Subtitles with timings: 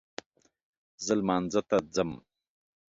[1.05, 2.11] زه لمانځه ته ځم